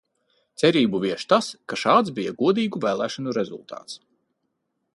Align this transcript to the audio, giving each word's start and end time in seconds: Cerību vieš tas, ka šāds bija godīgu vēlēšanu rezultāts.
Cerību 0.61 1.01
vieš 1.03 1.25
tas, 1.33 1.49
ka 1.73 1.79
šāds 1.81 2.13
bija 2.19 2.33
godīgu 2.39 2.81
vēlēšanu 2.87 3.35
rezultāts. 3.39 4.01